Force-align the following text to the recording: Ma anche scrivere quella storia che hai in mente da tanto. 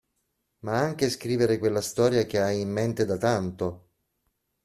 Ma 0.61 0.79
anche 0.79 1.11
scrivere 1.11 1.59
quella 1.59 1.79
storia 1.79 2.25
che 2.25 2.41
hai 2.41 2.59
in 2.61 2.71
mente 2.71 3.05
da 3.05 3.19
tanto. 3.19 3.89